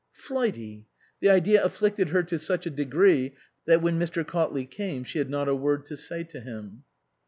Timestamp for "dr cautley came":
3.99-5.03